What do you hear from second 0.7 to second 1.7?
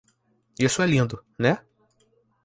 é lindo, né?